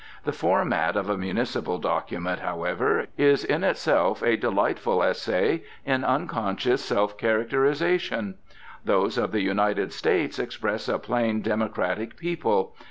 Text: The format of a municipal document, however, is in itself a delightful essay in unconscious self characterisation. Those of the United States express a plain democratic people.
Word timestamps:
The 0.23 0.33
format 0.33 0.95
of 0.95 1.11
a 1.11 1.15
municipal 1.15 1.77
document, 1.77 2.39
however, 2.39 3.05
is 3.19 3.43
in 3.45 3.63
itself 3.63 4.23
a 4.23 4.35
delightful 4.35 5.03
essay 5.03 5.61
in 5.85 6.03
unconscious 6.03 6.83
self 6.83 7.19
characterisation. 7.19 8.33
Those 8.83 9.19
of 9.19 9.31
the 9.31 9.41
United 9.41 9.93
States 9.93 10.39
express 10.39 10.89
a 10.89 10.97
plain 10.97 11.43
democratic 11.43 12.17
people. 12.17 12.73